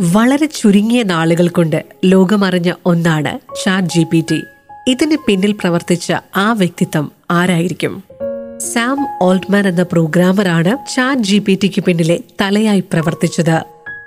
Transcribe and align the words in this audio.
വളരെ 0.00 0.46
ചുരുങ്ങിയ 0.46 1.02
നാളുകൾ 1.02 1.48
കൊണ്ട് 1.48 1.84
ലോകമറിഞ്ഞ 2.04 2.72
ഒന്നാണ് 2.86 3.38
ചാറ്റ് 3.64 3.88
ജി 3.88 4.06
പി 4.12 4.24
ടി. 4.30 4.42
ഇതിന് 4.88 5.16
പിന്നിൽ 5.26 5.52
പ്രവർത്തിച്ച 5.52 6.12
ആ 6.36 6.52
വ്യക്തിത്വം 6.52 7.12
ആരായിരിക്കും? 7.30 8.04
സാം 8.72 9.06
ഓൾട്ട്മാൻ 9.22 9.68
എന്ന 9.68 9.82
പ്രോഗ്രാമറാണ് 9.82 10.94
ചാറ്റ് 10.94 11.22
ജി 11.22 11.38
പി 11.38 11.58
ടിക്ക് 11.62 11.84
പിന്നിലെ 11.84 12.20
തലയായി 12.40 12.80
പ്രവർത്തിച്ചത്. 12.80 13.62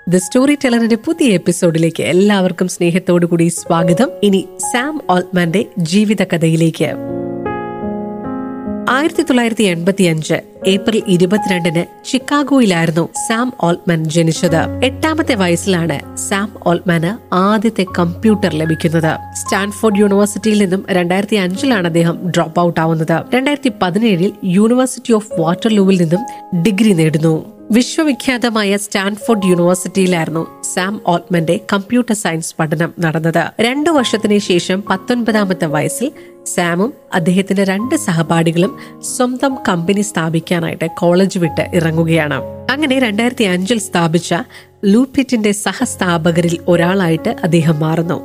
ദ 0.09 0.17
സ്റ്റോറി 0.17 0.55
ടെലറിന്റെ 0.55 0.95
പുതിയ 0.95 1.27
എപ്പിസോഡിലേക്ക് 1.27 2.03
എല്ലാവർക്കും 2.03 2.67
സ്നേഹത്തോടു 2.67 3.25
കൂടി 3.25 3.47
സ്വാഗതം. 3.47 4.09
ഇനി 4.23 4.45
സാം 4.73 5.01
ഓൾട്ട്മാന്റെ 5.09 5.65
ജീവിത 5.77 6.23
കഥയിലേക്ക് 6.23 6.91
ആയിരത്തി 8.89 9.21
തൊള്ളായിരത്തി 9.21 9.63
എൺപത്തി 9.63 10.03
അഞ്ച് 10.03 10.50
ഏപ്രിൽ 10.67 11.03
ഇരുപത്തിരണ്ടിന് 11.07 11.83
ചിക്കാഗോയിലായിരുന്നു 12.11 13.09
സാം 13.29 13.53
ഓൾട്ട്മാൻ 13.61 14.03
ജനിച്ചത്. 14.03 14.85
എട്ടാമത്തെ 14.85 15.35
വയസ്സിലാണ് 15.35 16.17
സാം 16.17 16.51
ഓൾട്ട്മാന് 16.67 17.35
ആദ്യത്തെ 17.35 17.85
കമ്പ്യൂട്ടർ 17.99 18.55
ലഭിക്കുന്നത്. 18.55 19.35
സ്റ്റാൻഫോർഡ് 19.35 19.99
യൂണിവേഴ്സിറ്റിയിൽ 19.99 20.61
നിന്നും 20.61 20.85
രണ്ടായിരത്തി 20.89 21.35
അഞ്ചിലാണ് 21.35 21.87
അദ്ദേഹം 21.87 22.29
ഡ്രോപ്പ് 22.29 22.59
ഔട്ട് 22.59 22.79
ആവുന്നത്. 22.79 23.21
രണ്ടായിരത്തി 23.35 23.71
പതിനേഴിൽ 23.81 24.33
യൂണിവേഴ്സിറ്റി 24.43 25.13
ഓഫ് 25.13 25.27
വാട്ടർലൂവിൽ 25.39 26.01
നിന്നും 26.01 26.19
ഡിഗ്രി 26.63 26.93
നേടുന്നു. 26.93 27.61
വിശ്വവിഖ്യാതമായ 27.71 28.77
സ്റ്റാൻഫോർഡ് 28.77 29.45
യൂണിവേഴ്സിറ്റിയിലായിരുന്നു 29.45 30.47
സാം 30.73 31.01
ഓൾട്ട്മന്റെ 31.07 31.59
കമ്പ്യൂട്ടർ 31.73 32.15
സയൻസ് 32.15 32.55
പഠനം 32.59 32.93
നടന്നത്. 32.99 33.61
രണ്ടു 33.61 33.89
വർഷത്തിന് 33.89 34.37
ശേഷം 34.37 34.83
പത്തൊൻപതാമത്തെ 34.89 35.65
വയസ്സിൽ 35.65 36.11
സാമും 36.45 36.93
അദ്ദേഹത്തിന്റെ 37.13 37.63
രണ്ട് 37.63 37.95
സഹപാഠികളും 37.95 38.77
സ്വന്തം 39.01 39.57
കമ്പനി 39.69 40.01
സ്ഥാപിക്കാനായിട്ട് 40.51 40.87
കോളേജ് 40.99 41.39
വിട്ട് 41.39 41.63
ഇറങ്ങുകയാണ്. 41.73 42.39
അങ്ങനെ 42.71 42.99
രണ്ടായിരത്തി 42.99 43.43
അഞ്ചിൽ 43.43 43.79
സ്ഥാപിച്ച 43.79 44.35
ലൂപിറ്റിന്റെ 44.85 45.51
സഹസ്ഥാപകരിൽ 45.51 46.57
ഒരാളായിട്ട് 46.67 47.31
അദ്ദേഹം 47.43 47.79
മാറുന്നു. 47.79 48.17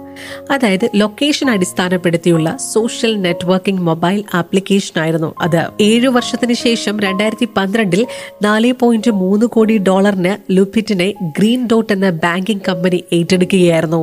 അതായത് 0.51 0.89
ലൊക്കേഷൻ 0.95 1.51
അടിസ്ഥാനപ്പെടുത്തിയുള്ള 1.51 2.57
സോഷ്യൽ 2.73 3.17
നെറ്റ്വർക്കിംഗ് 3.17 3.83
മൊബൈൽ 3.83 4.25
ആപ്ലിക്കേഷൻ 4.35 5.03
ആയിരുന്നു 5.03 5.35
അത്. 5.41 5.63
ഏഴു 5.81 6.09
വർഷത്തിന് 6.09 6.55
ശേഷം 6.55 7.01
രണ്ടായിരത്തി 7.01 7.49
പന്ത്രണ്ടിൽ 7.57 8.07
നാല് 8.43 8.73
പോയിന്റ് 8.73 9.11
മൂന്ന് 9.11 9.47
കോടി 9.47 9.79
ഡോളറിന് 9.79 10.37
ലൂപിറ്റിനെ 10.51 11.15
ഗ്രീൻ 11.39 11.69
ഡോട്ട് 11.73 11.93
എന്ന 11.93 12.11
ബാങ്കിംഗ് 12.11 12.67
കമ്പനി 12.69 13.05
ഏറ്റെടുക്കുകയായിരുന്നു. 13.13 14.03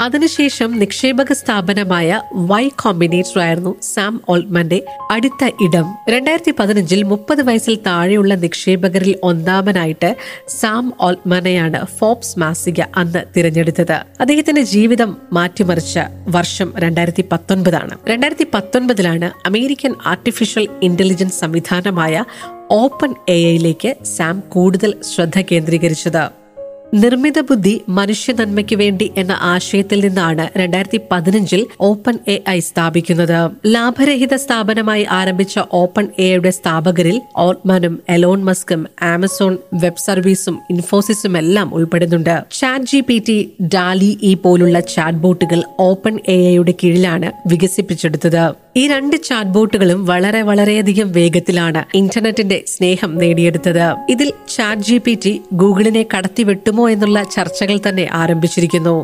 അതിനുശേഷം 0.00 0.78
നിക്ഷേപക 0.78 1.32
സ്ഥാപനമായ 1.32 2.22
വൈ 2.34 2.68
കോമ്പിനേറ്റർ 2.68 3.40
ആയിരുന്നു 3.40 3.74
സാം 3.82 4.20
ഓൾട്ട്മന്റെ 4.28 4.84
അടുത്ത 5.10 5.44
ഇടം. 5.44 5.94
രണ്ടായിരത്തി 6.08 6.54
പതിനഞ്ചിൽ 6.58 7.02
മുപ്പത് 7.02 7.42
വയസ്സിൽ 7.42 7.78
താഴെയുള്ള 7.86 8.34
നിക്ഷേപകരിൽ 8.34 9.16
ഒന്നാമനായിട്ട് 9.22 10.16
സാം 10.48 10.92
ഓൾട്ട്മനെയാണ് 11.00 11.86
ഫോബ്സ് 11.98 12.38
മാസിക 12.38 12.80
അന്ന് 12.96 13.18
തിരഞ്ഞെടുത്തത്. 13.36 13.96
അദ്ദേഹത്തിന്റെ 14.20 14.62
ജീവിതം 14.62 15.16
മാറ്റിമറിച്ച 15.32 15.98
വർഷം 16.28 16.72
രണ്ടായിരത്തി 16.78 17.24
പത്തൊൻപതാണ് 17.32 17.96
രണ്ടായിരത്തി 18.08 18.46
പത്തൊൻപതിലാണ് 18.54 19.30
അമേരിക്കൻ 19.46 19.94
ആർട്ടിഫിഷ്യൽ 20.06 20.68
ഇന്റലിജൻസ് 20.82 21.40
സംവിധാനമായ 21.40 22.24
ഓപ്പൺ 22.70 23.14
എ 23.28 23.32
ഐയിലേക്ക് 23.32 23.96
സാം 24.04 24.42
കൂടുതൽ 24.48 24.94
ശ്രദ്ധ 25.14 25.40
കേന്ദ്രീകരിച്ചത്. 25.52 26.47
നിർമ്മിത 26.94 27.40
ബുദ്ധി 27.40 27.80
മനുഷ്യ 27.88 28.32
നന്മയ്ക്ക് 28.32 28.76
വേണ്ടി 28.76 29.12
എന്ന 29.16 29.38
ആശയത്തിൽ 29.40 30.00
നിന്നാണ് 30.00 30.58
രണ്ടായിരത്തി 30.58 31.00
പതിനഞ്ചിൽ 31.12 31.66
ഓപ്പൺ 31.80 32.18
എ 32.28 32.42
ഐ 32.48 32.58
സ്ഥാപിക്കുന്നത്. 32.58 33.50
ലാഭരഹിത 33.66 34.34
സ്ഥാപനമായി 34.34 35.06
ആരംഭിച്ച 35.10 35.58
ഓപ്പൺ 35.72 36.08
എയുടെ 36.18 36.50
സ്ഥാപകരിൽ 36.50 37.20
ഓട്ട്മാനും 37.36 37.98
എലോൺ 38.08 38.44
മസ്കും 38.44 38.86
ആമസോൺ 39.02 39.58
വെബ് 39.74 40.04
സർവീസും 40.06 40.58
ഇൻഫോസിസും 40.70 41.38
എല്ലാം 41.38 41.74
ഉൾപ്പെടുന്നുണ്ട്. 41.74 42.42
Chat 42.50 42.84
G 42.84 43.00
P 43.00 43.22
T 43.28 43.52
DALL 43.74 44.18
E 44.22 44.34
പോലുള്ള 44.34 44.80
ചാറ്റ് 44.80 45.18
ബോട്ടുകൾ 45.18 45.62
ഓപ്പൺ 45.80 46.18
എ 46.28 46.46
ഐയുടെ 46.46 46.74
കീഴിലാണ് 46.84 47.32
വികസിപ്പിച്ചെടുത്തത്. 47.48 48.54
ഈ 48.78 48.88
രണ്ട് 48.88 49.16
ചാറ്റ് 49.24 49.50
ബോട്ടുകളും 49.50 50.00
വളരെ 50.06 50.40
വളരെയധികം 50.42 51.08
വേഗത്തിലാണ് 51.12 51.80
ഇന്റർനെറ്റിന്റെ 51.94 52.58
സ്നേഹം 52.66 53.10
നേടിയെടുത്തത്. 53.18 53.86
ഇതിൽ 54.10 54.28
ചാറ്റ് 54.56 54.82
ജി 54.82 54.98
പി 54.98 55.14
ടി 55.24 55.32
ഗൂഗിളിനെ 55.52 56.02
കടത്തിവെട്ടുമോ 56.14 56.84
എന്നുള്ള 56.90 57.18
ചർച്ചകൾ 57.36 57.78
തന്നെ 57.88 58.06
ആരംഭിച്ചിരിക്കുന്നു. 58.12 58.96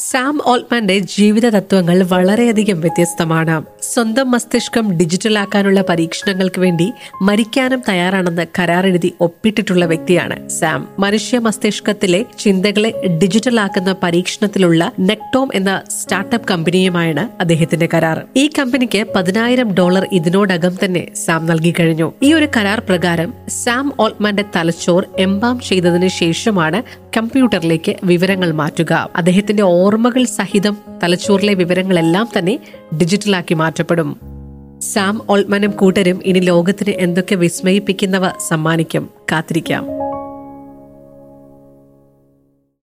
സാം 0.00 0.40
ഓൾട്ട്മാന്റെ 0.46 0.98
ജീവിത 0.98 1.48
തത്വങ്ങൾ 1.48 2.02
വളരെയധികം 2.02 2.80
വ്യത്യസ്തമാണ്. 2.80 3.62
സ്വന്തം 3.82 4.30
മസ്തിഷ്കം 4.30 4.98
ഡിജിറ്റലാക്കാനുള്ള 4.98 5.84
പരീക്ഷണങ്ങൾക്ക് 5.88 6.60
വേണ്ടി 6.60 6.92
മരിക്കാനും 7.22 7.82
തയ്യാറാണെന്ന് 7.88 8.46
കരാറെഴുതി 8.58 9.14
ഒപ്പിട്ടിട്ടുള്ള 9.20 9.84
വ്യക്തിയാണ് 9.84 10.48
സാം. 10.48 10.88
മനുഷ്യ 10.98 11.38
മസ്തിഷ്കത്തിലെ 11.38 12.24
ചിന്തകളെ 12.38 13.18
ഡിജിറ്റലാക്കുന്ന 13.22 13.96
പരീക്ഷണത്തിലുള്ള 14.02 14.92
നെക്ടോം 15.00 15.50
എന്ന 15.54 15.82
സ്റ്റാർട്ടപ്പ് 16.02 16.48
കമ്പനിയുമായാണ് 16.48 17.28
അദ്ദേഹത്തിന്റെ 17.40 17.88
കരാർ. 17.94 18.22
ഈ 18.36 18.50
കമ്പനിക്ക് 18.58 19.06
പതിനായിരം 19.16 19.74
ഡോളർ 19.74 20.08
ഇതിനോടകം 20.12 20.78
തന്നെ 20.84 21.14
സാം 21.14 21.46
നൽകി 21.46 21.74
കഴിഞ്ഞു. 21.80 22.12
ഈ 22.22 22.34
ഒരു 22.34 22.48
കരാർ 22.56 22.80
പ്രകാരം 22.80 23.34
സാം 23.48 23.92
ഓൾട്ട്മാന്റെ 24.00 24.44
തലച്ചോർ 24.56 25.06
എംബാം 25.18 25.60
ചെയ്തതിനു 25.60 26.08
ശേഷമാണ് 26.08 26.82
കമ്പ്യൂട്ടറിലേക്ക് 27.16 27.96
വിവരങ്ങൾ 28.04 28.52
മാറ്റുക. 28.52 29.10
അദ്ദേഹത്തിന്റെ 29.16 29.62
ഓർമ്മകൾ 29.62 30.24
സഹിതം 30.24 30.76
തലച്ചോറിലെ 31.02 31.54
വിവരങ്ങളെല്ലാം 31.54 32.28
തന്നെ 32.38 32.58
ഡിജിറ്റലാക്കി 32.98 33.54
മാറ്റപ്പെടും. 33.54 34.16
സാം 34.80 35.22
ഓൾട്ട്മനും 35.30 35.70
കൂട്ടരും 35.70 36.20
ഇനി 36.24 36.38
ലോകത്തിന് 36.38 36.94
എന്തൊക്കെ 36.96 37.34
വിസ്മയിപ്പിക്കുന്നവ 37.34 38.28
സമ്മാനിക്കും. 38.48 39.10
കാത്തിരിക്കാം. 39.32 39.97